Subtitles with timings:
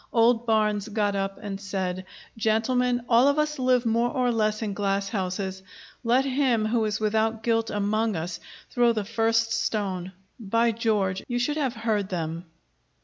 [0.11, 2.05] Old Barnes got up and said:
[2.35, 5.61] "Gentlemen, all of us live more or less in glass houses.
[6.03, 8.39] Let him who is without guilt among us
[8.71, 11.23] throw the first stone!" By George!
[11.27, 12.45] You should have heard them!